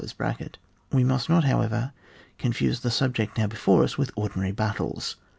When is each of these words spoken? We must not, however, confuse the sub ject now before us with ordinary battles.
We 0.91 1.03
must 1.03 1.29
not, 1.29 1.43
however, 1.43 1.93
confuse 2.39 2.79
the 2.79 2.89
sub 2.89 3.13
ject 3.13 3.37
now 3.37 3.45
before 3.45 3.83
us 3.83 3.99
with 3.99 4.09
ordinary 4.15 4.51
battles. 4.51 5.15